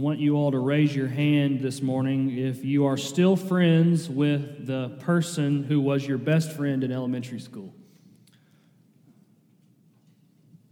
[0.00, 4.66] want you all to raise your hand this morning if you are still friends with
[4.66, 7.74] the person who was your best friend in elementary school.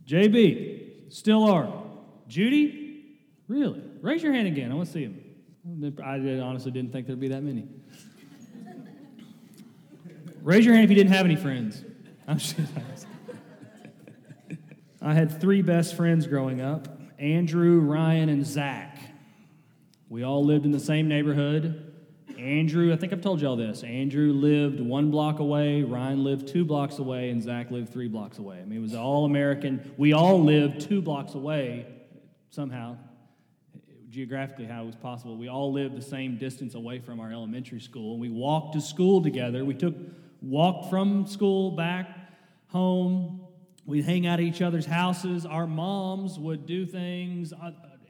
[0.06, 1.70] JB, still are.
[2.26, 3.18] Judy,
[3.48, 3.82] really?
[4.00, 4.72] Raise your hand again.
[4.72, 5.94] I want to see him.
[6.02, 7.68] I honestly didn't think there'd be that many.
[10.42, 11.84] Raise your hand if you didn't have any friends.
[12.26, 12.56] I'm just
[15.02, 16.88] I had three best friends growing up
[17.18, 18.98] Andrew, Ryan, and Zach.
[20.10, 21.92] We all lived in the same neighborhood.
[22.38, 23.82] Andrew, I think I've told you all this.
[23.82, 28.38] Andrew lived one block away, Ryan lived two blocks away, and Zach lived three blocks
[28.38, 28.60] away.
[28.60, 29.92] I mean, it was all American.
[29.98, 31.86] We all lived two blocks away
[32.48, 32.96] somehow,
[34.08, 35.36] geographically, how it was possible.
[35.36, 38.18] We all lived the same distance away from our elementary school.
[38.18, 39.64] We walked to school together.
[39.64, 39.94] We took
[40.40, 42.08] walked from school back
[42.68, 43.40] home.
[43.84, 45.44] We'd hang out at each other's houses.
[45.44, 47.52] Our moms would do things.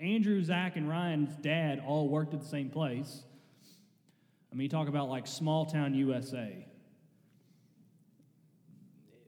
[0.01, 3.25] Andrew, Zach, and Ryan's dad all worked at the same place.
[4.53, 6.67] I mean, you talk about like small town USA.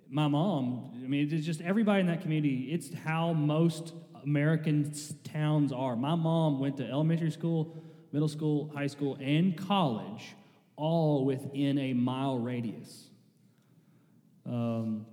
[0.09, 4.93] My mom, I mean, it's just everybody in that community, it's how most American
[5.25, 5.97] towns are.
[5.97, 10.35] My mom went to elementary school, middle school, high school, and college
[10.77, 13.09] all within a mile radius.
[14.47, 15.07] Um,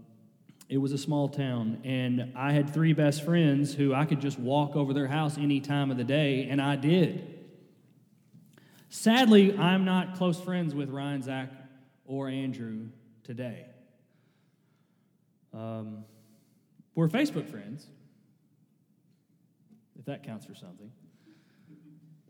[0.69, 4.37] it was a small town, and I had three best friends who I could just
[4.37, 7.35] walk over their house any time of the day, and I did.
[8.89, 11.49] Sadly, I'm not close friends with Ryan, Zach,
[12.05, 12.87] or Andrew
[13.23, 13.65] today.
[15.53, 16.03] Um,
[16.95, 17.87] we're Facebook friends,
[19.97, 20.91] if that counts for something.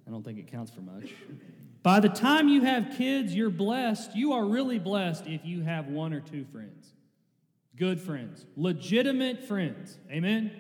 [0.08, 1.12] I don't think it counts for much.
[1.84, 4.16] By the time you have kids, you're blessed.
[4.16, 6.94] You are really blessed if you have one or two friends.
[7.78, 9.98] Good friends, legitimate friends.
[10.12, 10.52] Amen?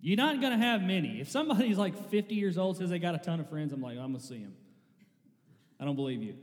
[0.00, 1.20] You're not going to have many.
[1.20, 3.98] If somebody's like 50 years old says they got a ton of friends, I'm like,
[3.98, 4.54] I'm going to see him.
[5.80, 6.34] I don't believe you.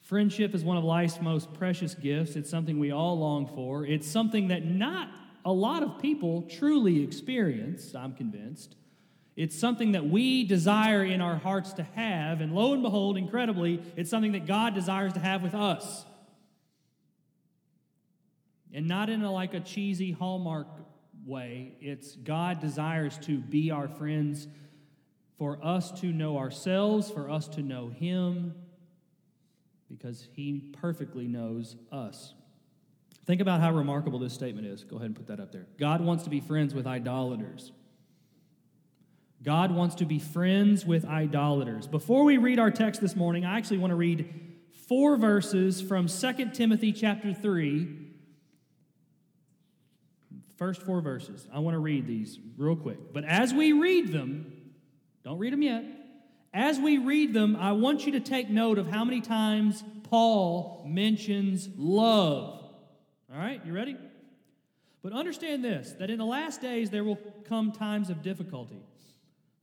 [0.00, 2.34] Friendship is one of life's most precious gifts.
[2.34, 3.84] It's something we all long for.
[3.84, 5.10] It's something that not
[5.44, 8.74] a lot of people truly experience, I'm convinced.
[9.36, 13.82] It's something that we desire in our hearts to have, and lo and behold, incredibly,
[13.96, 16.04] it's something that God desires to have with us.
[18.78, 20.68] And not in a, like a cheesy Hallmark
[21.26, 21.74] way.
[21.80, 24.46] It's God desires to be our friends,
[25.36, 28.54] for us to know ourselves, for us to know Him,
[29.88, 32.34] because He perfectly knows us.
[33.26, 34.84] Think about how remarkable this statement is.
[34.84, 35.66] Go ahead and put that up there.
[35.76, 37.72] God wants to be friends with idolaters.
[39.42, 41.88] God wants to be friends with idolaters.
[41.88, 44.32] Before we read our text this morning, I actually want to read
[44.86, 48.04] four verses from 2 Timothy chapter 3
[50.58, 51.46] First four verses.
[51.54, 53.12] I want to read these real quick.
[53.12, 54.52] But as we read them,
[55.22, 55.84] don't read them yet.
[56.52, 60.84] As we read them, I want you to take note of how many times Paul
[60.88, 62.60] mentions love.
[63.32, 63.96] All right, you ready?
[65.00, 68.82] But understand this that in the last days there will come times of difficulty.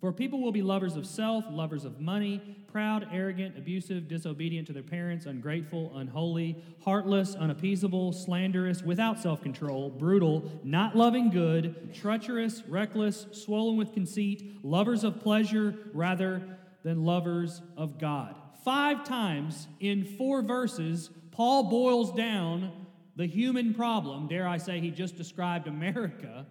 [0.05, 2.39] For people will be lovers of self, lovers of money,
[2.71, 9.89] proud, arrogant, abusive, disobedient to their parents, ungrateful, unholy, heartless, unappeasable, slanderous, without self control,
[9.89, 17.63] brutal, not loving good, treacherous, reckless, swollen with conceit, lovers of pleasure rather than lovers
[17.75, 18.35] of God.
[18.63, 22.71] Five times in four verses, Paul boils down
[23.15, 26.45] the human problem, dare I say, he just described America,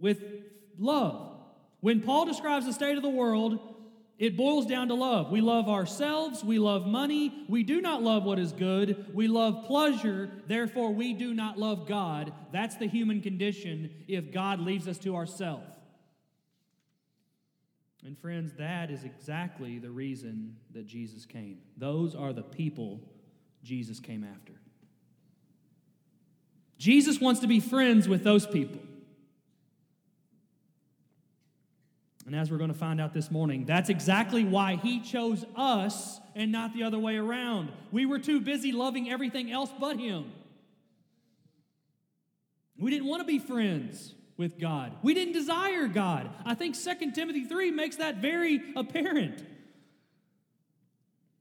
[0.00, 0.20] with
[0.76, 1.33] love.
[1.84, 3.58] When Paul describes the state of the world,
[4.18, 5.30] it boils down to love.
[5.30, 9.66] We love ourselves, we love money, we do not love what is good, we love
[9.66, 12.32] pleasure, therefore we do not love God.
[12.52, 15.68] That's the human condition if God leaves us to ourselves.
[18.02, 21.58] And friends, that is exactly the reason that Jesus came.
[21.76, 23.02] Those are the people
[23.62, 24.54] Jesus came after.
[26.78, 28.80] Jesus wants to be friends with those people.
[32.26, 36.20] And as we're going to find out this morning, that's exactly why he chose us
[36.34, 37.70] and not the other way around.
[37.92, 40.32] We were too busy loving everything else but him.
[42.78, 44.92] We didn't want to be friends with God.
[45.02, 46.30] We didn't desire God.
[46.44, 49.44] I think 2 Timothy 3 makes that very apparent.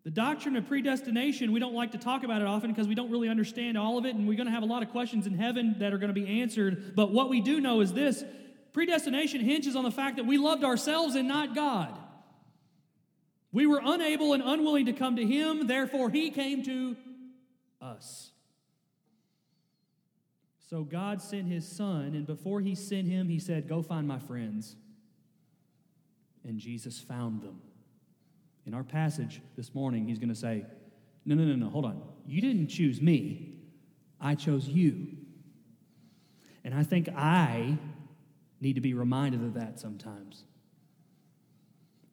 [0.03, 3.09] The doctrine of predestination, we don't like to talk about it often because we don't
[3.09, 5.33] really understand all of it, and we're going to have a lot of questions in
[5.33, 6.93] heaven that are going to be answered.
[6.93, 8.23] But what we do know is this
[8.73, 11.97] Predestination hinges on the fact that we loved ourselves and not God.
[13.51, 16.97] We were unable and unwilling to come to Him, therefore, He came to
[17.79, 18.31] us.
[20.69, 24.17] So God sent His Son, and before He sent Him, He said, Go find my
[24.17, 24.75] friends.
[26.43, 27.61] and Jesus found them.
[28.65, 30.65] In our passage this morning, he's going to say,
[31.25, 32.01] No, no, no, no, hold on.
[32.25, 33.59] You didn't choose me,
[34.19, 35.09] I chose you.
[36.63, 37.77] And I think I
[38.63, 40.45] need to be reminded of that sometimes.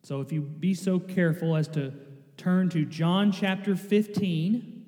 [0.02, 1.92] So if you be so careful as to
[2.36, 4.84] turn to John chapter 15,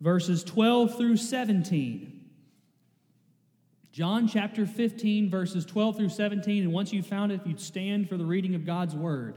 [0.00, 2.10] verses 12 through 17.
[3.92, 6.64] John chapter 15, verses 12 through 17.
[6.64, 9.36] And once you've found it, you'd stand for the reading of God's word.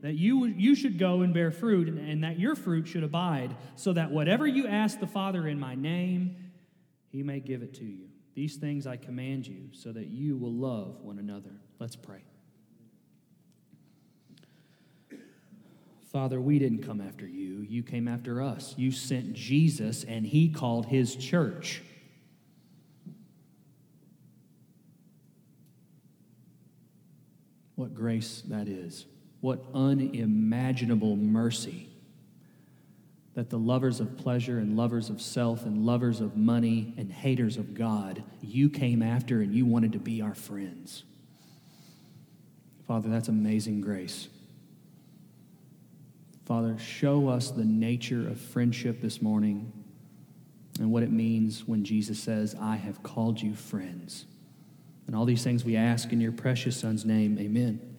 [0.00, 3.56] that you, you should go and bear fruit, and, and that your fruit should abide,
[3.74, 6.36] so that whatever you ask the Father in my name,
[7.10, 8.06] he may give it to you.
[8.34, 11.50] These things I command you, so that you will love one another.
[11.80, 12.22] Let's pray.
[16.12, 17.66] Father, we didn't come after you.
[17.68, 18.74] You came after us.
[18.78, 21.82] You sent Jesus, and he called his church.
[27.74, 29.04] What grace that is.
[29.40, 31.88] What unimaginable mercy
[33.38, 37.56] that the lovers of pleasure and lovers of self and lovers of money and haters
[37.56, 41.04] of God, you came after and you wanted to be our friends.
[42.88, 44.26] Father, that's amazing grace.
[46.46, 49.72] Father, show us the nature of friendship this morning
[50.80, 54.24] and what it means when Jesus says, I have called you friends.
[55.06, 57.38] And all these things we ask in your precious Son's name.
[57.38, 57.97] Amen.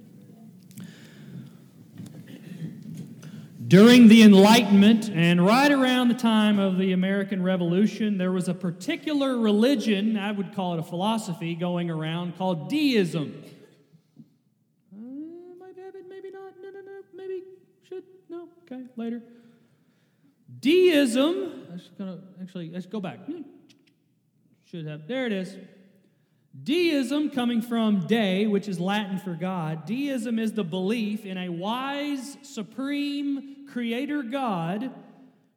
[3.69, 8.53] During the Enlightenment and right around the time of the American Revolution, there was a
[8.55, 13.43] particular religion, I would call it a philosophy, going around called deism.
[14.91, 16.53] Uh, maybe, maybe not.
[16.59, 17.01] No, no, no.
[17.13, 17.43] Maybe
[17.87, 18.03] should.
[18.27, 18.49] No.
[18.63, 19.21] Okay, later.
[20.59, 23.23] Deism, that's gonna actually let's go back.
[23.27, 23.41] Hmm.
[24.65, 25.55] Should have there it is.
[26.63, 31.49] Deism, coming from de, which is Latin for God, deism is the belief in a
[31.49, 34.91] wise, supreme creator God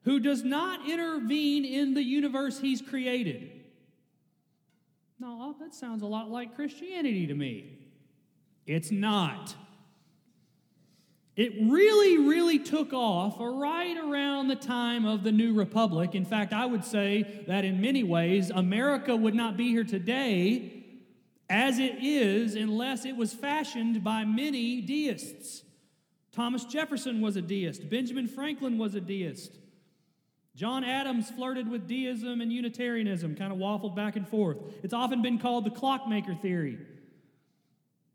[0.04, 3.50] who does not intervene in the universe he's created.
[5.19, 7.78] No, oh, that sounds a lot like Christianity to me.
[8.66, 9.55] It's not.
[11.37, 16.14] It really, really took off right around the time of the New Republic.
[16.14, 20.81] In fact, I would say that in many ways, America would not be here today
[21.52, 25.62] as it is unless it was fashioned by many deists.
[26.32, 29.58] Thomas Jefferson was a deist, Benjamin Franklin was a deist.
[30.56, 34.58] John Adams flirted with deism and Unitarianism, kind of waffled back and forth.
[34.82, 36.78] It's often been called the clockmaker theory.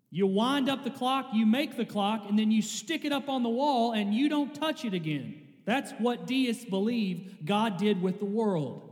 [0.09, 3.27] You wind up the clock, you make the clock, and then you stick it up
[3.29, 5.41] on the wall and you don't touch it again.
[5.65, 8.86] That's what deists believe God did with the world.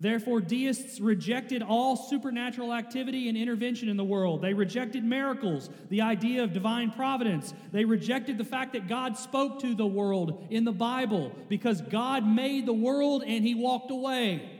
[0.00, 4.42] Therefore, deists rejected all supernatural activity and intervention in the world.
[4.42, 7.52] They rejected miracles, the idea of divine providence.
[7.72, 12.24] They rejected the fact that God spoke to the world in the Bible because God
[12.24, 14.58] made the world and he walked away.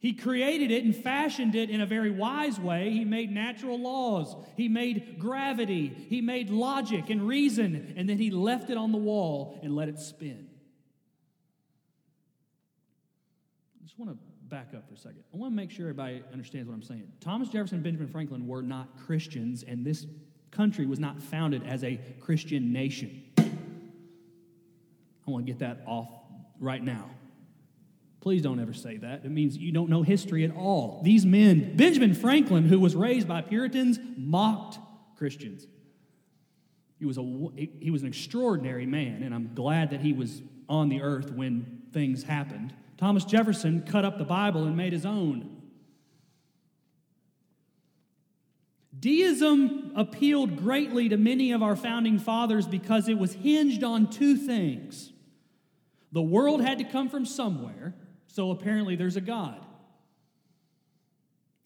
[0.00, 2.90] He created it and fashioned it in a very wise way.
[2.90, 8.30] He made natural laws, He made gravity, He made logic and reason, and then He
[8.30, 10.48] left it on the wall and let it spin.
[13.76, 15.22] I just want to back up for a second.
[15.32, 17.06] I want to make sure everybody understands what I'm saying.
[17.20, 20.06] Thomas Jefferson and Benjamin Franklin were not Christians, and this
[20.50, 23.22] country was not founded as a Christian nation.
[23.38, 26.08] I want to get that off
[26.58, 27.10] right now.
[28.20, 29.24] Please don't ever say that.
[29.24, 31.02] It means you don't know history at all.
[31.04, 34.78] These men, Benjamin Franklin, who was raised by Puritans, mocked
[35.16, 35.66] Christians.
[36.98, 40.88] He was, a, he was an extraordinary man, and I'm glad that he was on
[40.88, 42.74] the earth when things happened.
[43.00, 45.56] Thomas Jefferson cut up the Bible and made his own.
[48.98, 54.36] Deism appealed greatly to many of our founding fathers because it was hinged on two
[54.36, 55.12] things.
[56.12, 57.94] The world had to come from somewhere,
[58.26, 59.64] so apparently there's a God.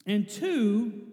[0.06, 1.08] And two,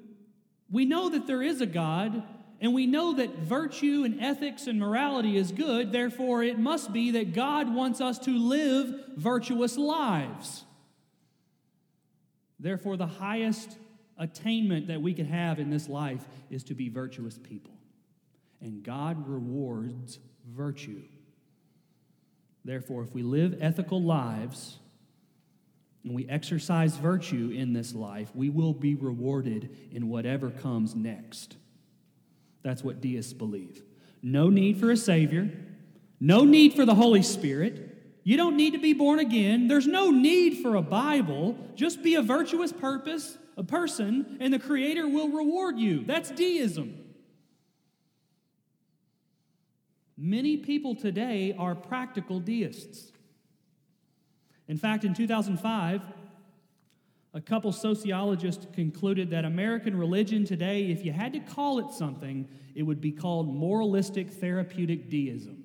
[0.70, 2.22] we know that there is a God,
[2.62, 7.12] And we know that virtue and ethics and morality is good, therefore, it must be
[7.12, 10.64] that God wants us to live virtuous lives.
[12.60, 13.78] Therefore, the highest
[14.16, 17.74] attainment that we can have in this life is to be virtuous people.
[18.62, 21.02] And God rewards virtue.
[22.64, 24.78] Therefore, if we live ethical lives
[26.04, 31.56] and we exercise virtue in this life, we will be rewarded in whatever comes next.
[32.64, 33.84] That's what deists believe.
[34.22, 35.50] No need for a Savior,
[36.20, 37.88] no need for the Holy Spirit.
[38.24, 39.68] You don't need to be born again.
[39.68, 41.58] There's no need for a Bible.
[41.74, 46.04] Just be a virtuous purpose, a person, and the Creator will reward you.
[46.06, 47.02] That's deism.
[50.16, 53.12] Many people today are practical deists.
[54.68, 56.04] In fact, in 2005,
[57.34, 62.48] a couple sociologists concluded that American religion today, if you had to call it something,
[62.76, 65.64] it would be called moralistic therapeutic deism.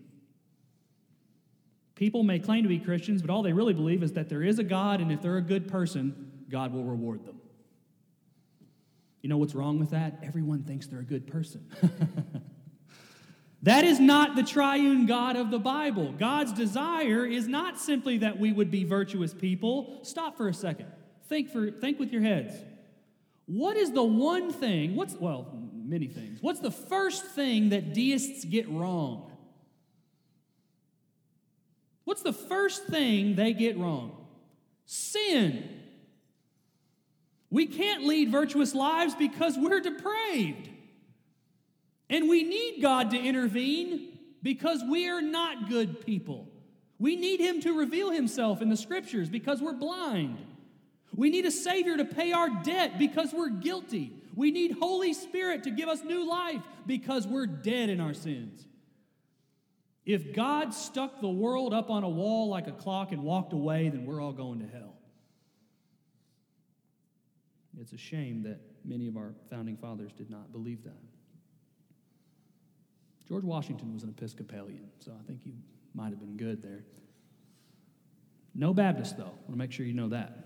[1.94, 4.58] People may claim to be Christians, but all they really believe is that there is
[4.58, 7.40] a God, and if they're a good person, God will reward them.
[9.22, 10.20] You know what's wrong with that?
[10.22, 11.66] Everyone thinks they're a good person.
[13.66, 16.12] That is not the triune God of the Bible.
[16.12, 19.98] God's desire is not simply that we would be virtuous people.
[20.02, 20.86] Stop for a second.
[21.28, 22.54] Think for think with your heads.
[23.46, 24.96] What is the one thing?
[24.96, 26.38] What's well, many things.
[26.40, 29.30] What's the first thing that deists get wrong?
[32.04, 34.16] What's the first thing they get wrong?
[34.84, 35.68] Sin.
[37.50, 40.68] We can't lead virtuous lives because we're depraved.
[42.08, 46.48] And we need God to intervene because we are not good people.
[46.98, 50.38] We need Him to reveal Himself in the scriptures because we're blind.
[51.14, 54.12] We need a Savior to pay our debt because we're guilty.
[54.34, 58.66] We need Holy Spirit to give us new life because we're dead in our sins.
[60.04, 63.88] If God stuck the world up on a wall like a clock and walked away,
[63.88, 64.94] then we're all going to hell.
[67.80, 70.96] It's a shame that many of our founding fathers did not believe that.
[73.28, 75.52] George Washington was an Episcopalian, so I think you
[75.94, 76.84] might have been good there.
[78.54, 79.24] No Baptist, though.
[79.24, 80.45] I want to make sure you know that.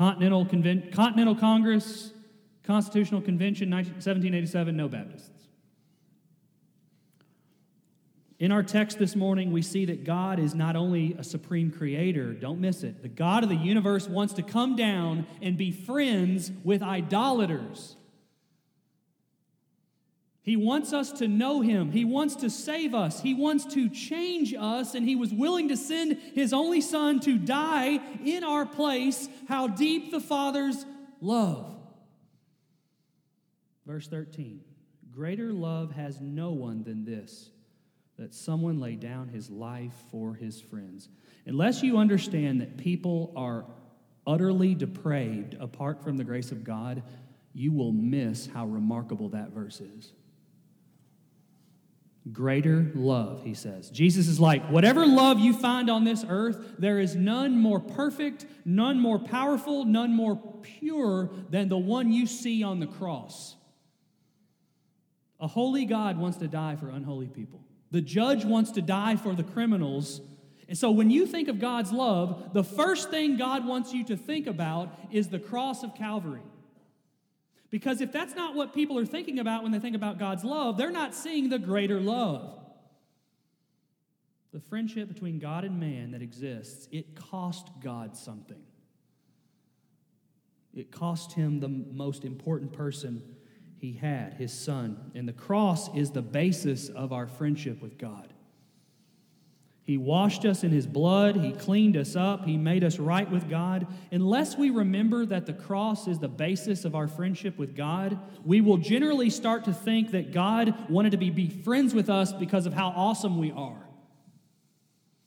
[0.00, 2.14] Continental, Conven- Continental Congress,
[2.62, 5.48] Constitutional Convention, 19- 1787, no Baptists.
[8.38, 12.32] In our text this morning, we see that God is not only a supreme creator,
[12.32, 13.02] don't miss it.
[13.02, 17.96] The God of the universe wants to come down and be friends with idolaters.
[20.42, 21.92] He wants us to know Him.
[21.92, 23.20] He wants to save us.
[23.20, 27.36] He wants to change us, and He was willing to send His only Son to
[27.38, 29.28] die in our place.
[29.48, 30.86] How deep the Father's
[31.20, 31.76] love.
[33.86, 34.60] Verse 13
[35.10, 37.50] Greater love has no one than this,
[38.18, 41.08] that someone lay down his life for his friends.
[41.44, 43.66] Unless you understand that people are
[44.26, 47.02] utterly depraved apart from the grace of God,
[47.52, 50.12] you will miss how remarkable that verse is.
[52.32, 53.88] Greater love, he says.
[53.88, 58.44] Jesus is like, whatever love you find on this earth, there is none more perfect,
[58.64, 63.56] none more powerful, none more pure than the one you see on the cross.
[65.40, 67.64] A holy God wants to die for unholy people.
[67.90, 70.20] The judge wants to die for the criminals.
[70.68, 74.16] And so when you think of God's love, the first thing God wants you to
[74.16, 76.42] think about is the cross of Calvary.
[77.70, 80.76] Because if that's not what people are thinking about when they think about God's love,
[80.76, 82.58] they're not seeing the greater love.
[84.52, 88.60] The friendship between God and man that exists, it cost God something.
[90.74, 93.22] It cost him the most important person
[93.78, 95.12] he had, his son.
[95.14, 98.32] And the cross is the basis of our friendship with God.
[99.90, 101.34] He washed us in His blood.
[101.34, 102.44] He cleaned us up.
[102.44, 103.88] He made us right with God.
[104.12, 108.60] Unless we remember that the cross is the basis of our friendship with God, we
[108.60, 112.66] will generally start to think that God wanted to be, be friends with us because
[112.66, 113.84] of how awesome we are.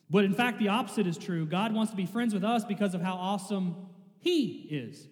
[0.10, 1.46] But in fact, the opposite is true.
[1.46, 3.76] God wants to be friends with us because of how awesome
[4.20, 5.10] He is.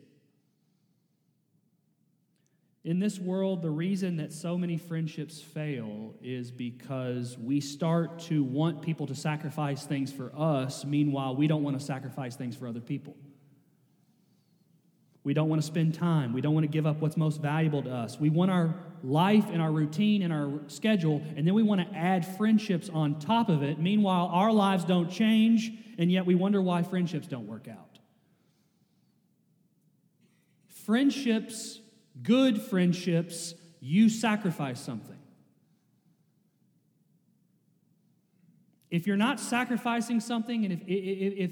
[2.83, 8.43] In this world, the reason that so many friendships fail is because we start to
[8.43, 12.67] want people to sacrifice things for us, meanwhile, we don't want to sacrifice things for
[12.67, 13.15] other people.
[15.23, 16.33] We don't want to spend time.
[16.33, 18.19] We don't want to give up what's most valuable to us.
[18.19, 18.73] We want our
[19.03, 23.19] life and our routine and our schedule, and then we want to add friendships on
[23.19, 23.77] top of it.
[23.77, 27.99] Meanwhile, our lives don't change, and yet we wonder why friendships don't work out.
[30.85, 31.80] Friendships
[32.23, 35.17] Good friendships you sacrifice something.
[38.89, 41.51] If you're not sacrificing something, and if, if,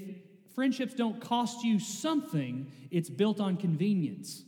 [0.54, 4.44] friendships don't cost you something, it's built on convenience.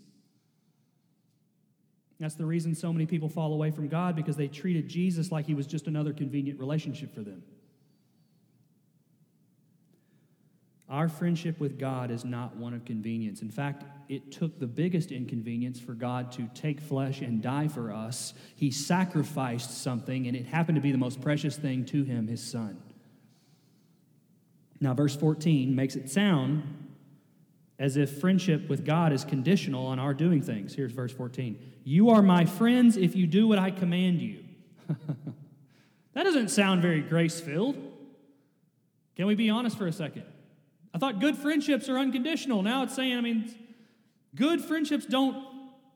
[2.20, 5.46] That's the reason so many people fall away from God because they treated Jesus like
[5.46, 7.42] he was just another convenient relationship for them.
[10.92, 13.40] Our friendship with God is not one of convenience.
[13.40, 17.90] In fact, it took the biggest inconvenience for God to take flesh and die for
[17.90, 18.34] us.
[18.56, 22.42] He sacrificed something, and it happened to be the most precious thing to him, his
[22.42, 22.76] son.
[24.82, 26.90] Now, verse 14 makes it sound
[27.78, 30.74] as if friendship with God is conditional on our doing things.
[30.74, 34.44] Here's verse 14 You are my friends if you do what I command you.
[36.12, 37.78] that doesn't sound very grace filled.
[39.16, 40.24] Can we be honest for a second?
[40.94, 42.62] I thought good friendships are unconditional.
[42.62, 43.54] Now it's saying, I mean,
[44.34, 45.44] good friendships don't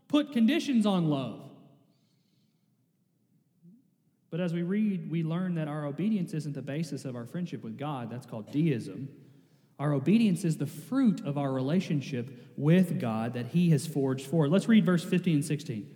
[0.08, 1.42] put conditions on love.
[4.30, 7.62] But as we read, we learn that our obedience isn't the basis of our friendship
[7.62, 8.10] with God.
[8.10, 9.08] That's called deism.
[9.78, 14.48] Our obedience is the fruit of our relationship with God that He has forged for.
[14.48, 15.95] Let's read verse 15 and 16.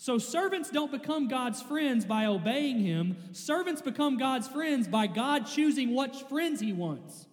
[0.00, 3.16] so, servants don't become God's friends by obeying Him.
[3.32, 7.26] Servants become God's friends by God choosing what friends He wants.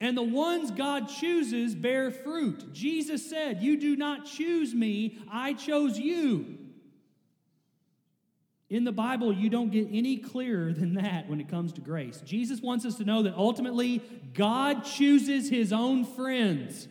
[0.00, 2.72] And the ones God chooses bear fruit.
[2.72, 6.58] Jesus said, You do not choose me, I chose you.
[8.70, 12.22] In the Bible, you don't get any clearer than that when it comes to grace.
[12.24, 16.88] Jesus wants us to know that ultimately, God chooses His own friends.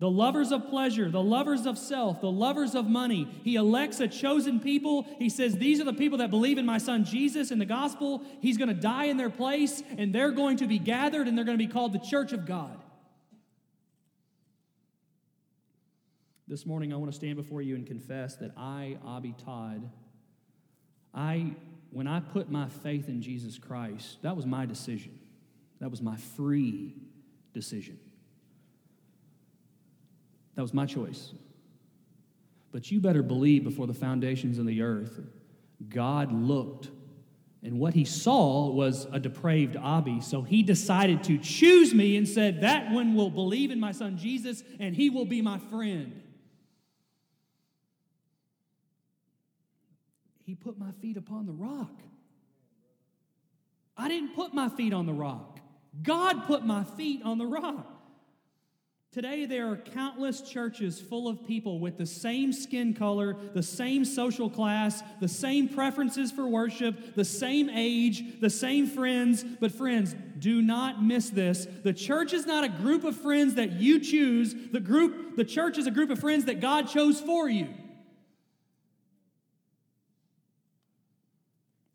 [0.00, 3.28] The lovers of pleasure, the lovers of self, the lovers of money.
[3.44, 5.06] He elects a chosen people.
[5.18, 8.22] He says, These are the people that believe in my son Jesus in the gospel.
[8.40, 11.44] He's going to die in their place, and they're going to be gathered, and they're
[11.44, 12.76] going to be called the church of God.
[16.48, 19.88] This morning, I want to stand before you and confess that I, Abby Todd,
[21.14, 21.52] I,
[21.90, 25.18] when I put my faith in Jesus Christ, that was my decision.
[25.80, 26.96] That was my free
[27.54, 27.98] decision.
[30.54, 31.32] That was my choice.
[32.72, 35.20] But you better believe before the foundations of the earth,
[35.88, 36.90] God looked,
[37.62, 40.20] and what he saw was a depraved Abby.
[40.20, 44.18] So he decided to choose me and said, That one will believe in my son
[44.18, 46.20] Jesus, and he will be my friend.
[50.44, 52.02] He put my feet upon the rock.
[53.96, 55.60] I didn't put my feet on the rock.
[56.02, 57.93] God put my feet on the rock.
[59.14, 64.04] Today, there are countless churches full of people with the same skin color, the same
[64.04, 69.44] social class, the same preferences for worship, the same age, the same friends.
[69.44, 71.68] But, friends, do not miss this.
[71.84, 75.78] The church is not a group of friends that you choose, the, group, the church
[75.78, 77.68] is a group of friends that God chose for you.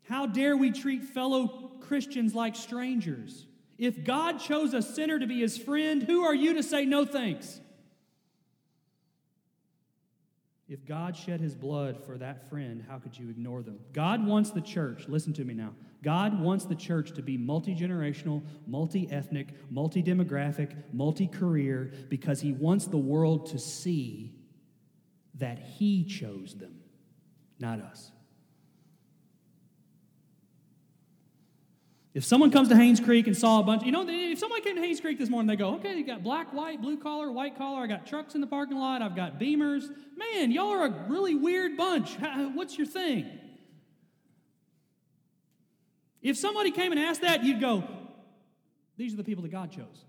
[0.08, 3.46] How dare we treat fellow Christians like strangers?
[3.80, 7.06] If God chose a sinner to be his friend, who are you to say no
[7.06, 7.62] thanks?
[10.68, 13.80] If God shed his blood for that friend, how could you ignore them?
[13.94, 15.74] God wants the church, listen to me now.
[16.04, 22.42] God wants the church to be multi generational, multi ethnic, multi demographic, multi career, because
[22.42, 24.36] he wants the world to see
[25.36, 26.82] that he chose them,
[27.60, 28.12] not us.
[32.20, 34.76] If someone comes to Haynes Creek and saw a bunch, you know, if someone came
[34.76, 37.58] to Haynes Creek this morning, they go, okay, you got black, white, blue collar, white
[37.58, 39.86] collar, I got trucks in the parking lot, I've got beamers.
[40.18, 42.18] Man, y'all are a really weird bunch.
[42.56, 43.26] What's your thing?
[46.22, 47.86] If somebody came and asked that, you'd go,
[48.98, 50.04] these are the people that God chose.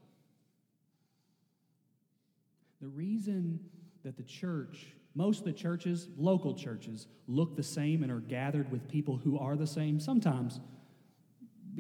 [2.80, 3.60] The reason
[4.02, 8.72] that the church, most of the churches, local churches, look the same and are gathered
[8.72, 10.58] with people who are the same, sometimes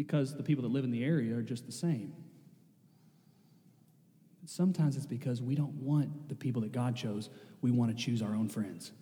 [0.02, 2.14] because the people that live in the area are just the same.
[4.46, 7.28] Sometimes it's because we don't want the people that God chose,
[7.60, 8.92] we want to choose our own friends.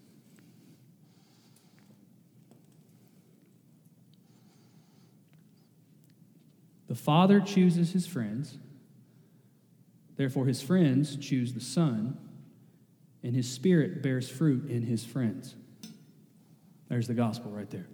[6.89, 8.59] The Father chooses his friends,
[10.17, 12.19] therefore, his friends choose the Son,
[13.23, 15.55] and his Spirit bears fruit in his friends.
[16.89, 17.87] There's the gospel right there.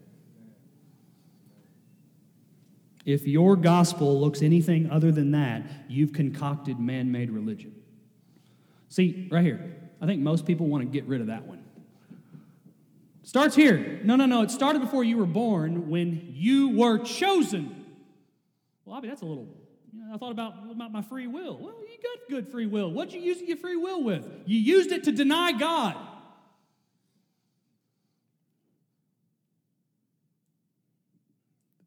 [3.05, 7.75] If your gospel looks anything other than that, you've concocted man made religion.
[8.89, 11.63] See, right here, I think most people want to get rid of that one.
[13.25, 14.01] Starts here.
[14.05, 14.43] No, no, no.
[14.43, 17.85] It started before you were born when you were chosen.
[18.85, 19.49] Well, I mean, that's a little,
[19.93, 21.59] you know, I thought about, about my free will.
[21.59, 22.91] Well, you got good free will.
[22.91, 24.27] What'd you use your free will with?
[24.45, 25.97] You used it to deny God.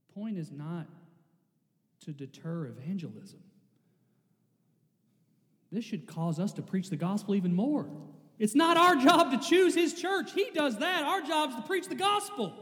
[0.07, 0.87] The point is not
[2.07, 3.39] to deter evangelism.
[5.73, 7.89] This should cause us to preach the gospel even more.
[8.39, 10.31] It's not our job to choose his church.
[10.31, 11.03] He does that.
[11.03, 12.53] Our job is to preach the gospel.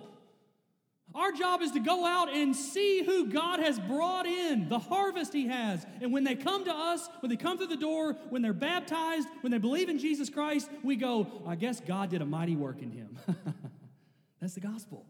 [1.14, 5.32] Our job is to go out and see who God has brought in, the harvest
[5.32, 5.86] He has.
[6.02, 9.28] And when they come to us, when they come through the door, when they're baptized,
[9.42, 12.82] when they believe in Jesus Christ, we go, I guess God did a mighty work
[12.82, 13.18] in him.
[14.42, 15.06] That's the gospel.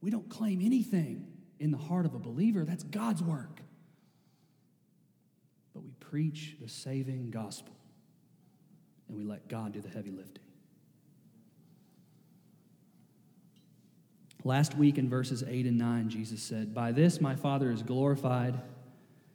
[0.00, 3.60] We don't claim anything in the heart of a believer, that's God's work.
[5.74, 7.74] But we preach the saving gospel
[9.08, 10.42] and we let God do the heavy lifting.
[14.44, 18.60] Last week in verses 8 and 9, Jesus said, By this my Father is glorified,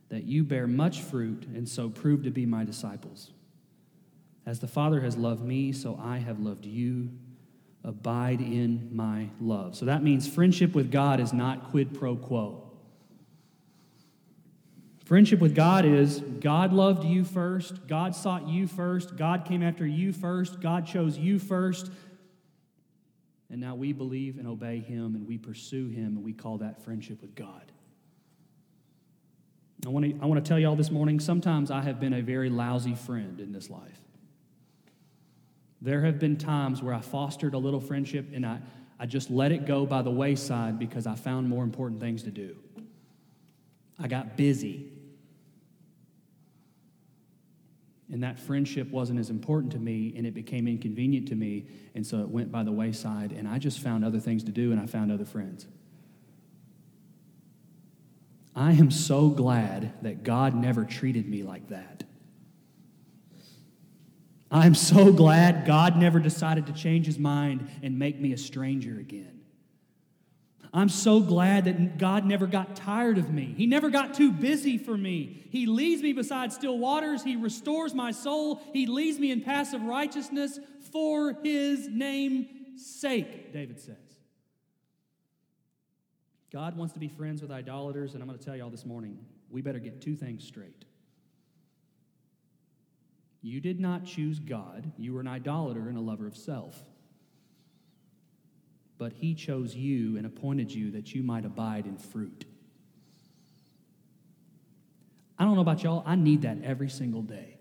[0.09, 3.31] that you bear much fruit and so prove to be my disciples.
[4.45, 7.09] As the Father has loved me, so I have loved you.
[7.83, 9.75] Abide in my love.
[9.75, 12.71] So that means friendship with God is not quid pro quo.
[15.05, 19.85] Friendship with God is God loved you first, God sought you first, God came after
[19.85, 21.91] you first, God chose you first.
[23.49, 26.81] And now we believe and obey Him and we pursue Him and we call that
[26.83, 27.71] friendship with God.
[29.85, 32.13] I want to, I want to tell you all this morning sometimes I have been
[32.13, 33.99] a very lousy friend in this life.
[35.81, 38.59] There have been times where I fostered a little friendship and I,
[38.99, 42.31] I just let it go by the wayside because I found more important things to
[42.31, 42.55] do.
[43.99, 44.91] I got busy.
[48.11, 51.65] And that friendship wasn't as important to me, and it became inconvenient to me,
[51.95, 54.73] and so it went by the wayside, and I just found other things to do,
[54.73, 55.65] and I found other friends.
[58.53, 62.03] I am so glad that God never treated me like that.
[64.51, 68.99] I'm so glad God never decided to change his mind and make me a stranger
[68.99, 69.41] again.
[70.73, 73.53] I'm so glad that God never got tired of me.
[73.57, 75.47] He never got too busy for me.
[75.49, 77.23] He leads me beside still waters.
[77.23, 78.61] He restores my soul.
[78.73, 80.59] He leads me in paths of righteousness
[80.91, 83.97] for his name's sake, David says.
[86.51, 89.17] God wants to be friends with idolaters, and I'm going to tell y'all this morning
[89.49, 90.85] we better get two things straight.
[93.41, 96.83] You did not choose God, you were an idolater and a lover of self
[99.01, 102.45] but he chose you and appointed you that you might abide in fruit.
[105.39, 107.57] I don't know about y'all, I need that every single day.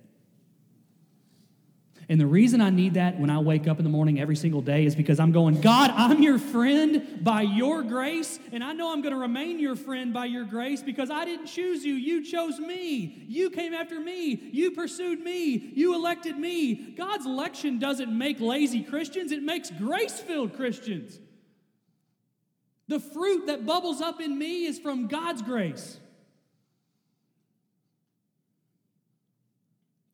[2.10, 4.60] And the reason I need that when I wake up in the morning every single
[4.60, 8.92] day is because I'm going, God, I'm your friend by your grace, and I know
[8.92, 11.94] I'm going to remain your friend by your grace because I didn't choose you.
[11.94, 13.26] You chose me.
[13.28, 14.50] You came after me.
[14.52, 15.70] You pursued me.
[15.76, 16.94] You elected me.
[16.96, 21.20] God's election doesn't make lazy Christians, it makes grace filled Christians.
[22.88, 26.00] The fruit that bubbles up in me is from God's grace.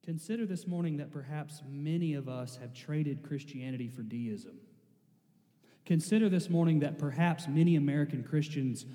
[0.07, 4.57] Consider this morning that perhaps many of us have traded Christianity for deism.
[5.85, 8.87] Consider this morning that perhaps many American Christians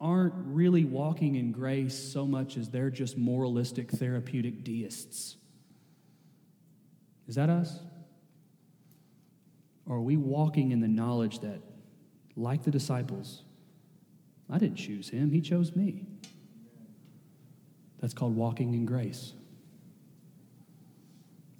[0.00, 5.36] aren't really walking in grace so much as they're just moralistic, therapeutic deists.
[7.26, 7.80] Is that us?
[9.86, 11.62] Or are we walking in the knowledge that
[12.38, 13.42] like the disciples.
[14.48, 16.06] I didn't choose him, he chose me.
[18.00, 19.34] That's called walking in grace.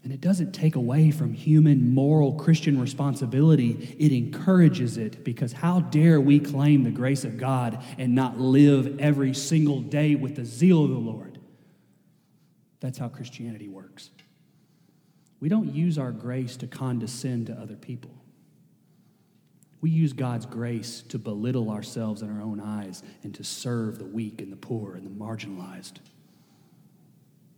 [0.09, 5.81] And it doesn't take away from human moral Christian responsibility, it encourages it because how
[5.81, 10.47] dare we claim the grace of God and not live every single day with the
[10.47, 11.38] zeal of the Lord?
[12.81, 14.09] That's how Christianity works.
[15.40, 18.14] We don't use our grace to condescend to other people.
[19.83, 24.07] We use God's grace to belittle ourselves in our own eyes and to serve the
[24.07, 25.97] weak and the poor and the marginalized.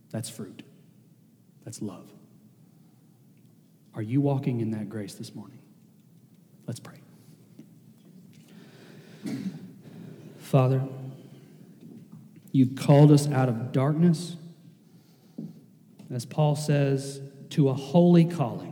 [0.09, 0.63] That's fruit.
[1.63, 2.11] That's love.
[3.93, 5.59] Are you walking in that grace this morning?
[6.65, 6.99] Let's pray.
[10.39, 10.83] Father,
[12.51, 14.35] you've called us out of darkness,
[16.09, 18.71] as Paul says, to a holy calling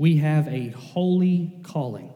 [0.00, 2.10] we have a holy calling.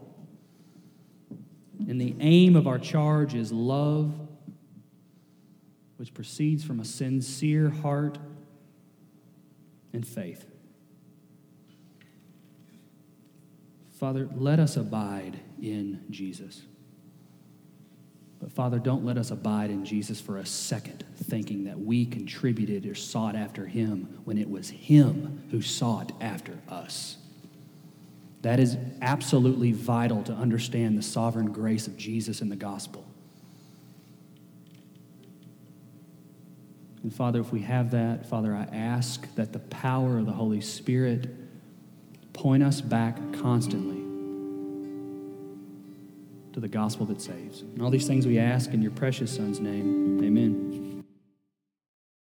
[1.86, 4.14] And the aim of our charge is love,
[5.98, 8.16] which proceeds from a sincere heart
[9.94, 10.44] and faith.
[13.98, 16.62] Father, let us abide in Jesus.
[18.40, 22.84] But Father, don't let us abide in Jesus for a second, thinking that we contributed
[22.84, 27.16] or sought after him when it was him who sought after us.
[28.42, 33.03] That is absolutely vital to understand the sovereign grace of Jesus in the gospel.
[37.04, 40.62] And Father, if we have that, Father, I ask that the power of the Holy
[40.62, 41.28] Spirit
[42.32, 44.02] point us back constantly
[46.54, 47.60] to the gospel that saves.
[47.60, 50.24] And all these things we ask in your precious Son's name.
[50.24, 50.83] Amen.